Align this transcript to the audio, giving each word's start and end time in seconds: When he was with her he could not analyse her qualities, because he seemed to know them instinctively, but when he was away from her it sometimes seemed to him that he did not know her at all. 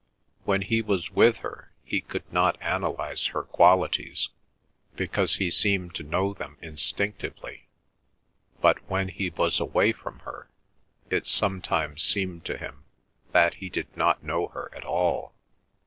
When 0.45 0.63
he 0.63 0.81
was 0.81 1.11
with 1.11 1.37
her 1.45 1.71
he 1.83 2.01
could 2.01 2.23
not 2.33 2.57
analyse 2.59 3.27
her 3.27 3.43
qualities, 3.43 4.29
because 4.95 5.35
he 5.35 5.51
seemed 5.51 5.93
to 5.93 6.01
know 6.01 6.33
them 6.33 6.57
instinctively, 6.59 7.67
but 8.61 8.79
when 8.89 9.09
he 9.09 9.29
was 9.29 9.59
away 9.59 9.91
from 9.91 10.17
her 10.21 10.49
it 11.11 11.27
sometimes 11.27 12.01
seemed 12.01 12.45
to 12.45 12.57
him 12.57 12.83
that 13.31 13.53
he 13.61 13.69
did 13.69 13.95
not 13.95 14.23
know 14.23 14.47
her 14.47 14.71
at 14.73 14.85
all. 14.85 15.35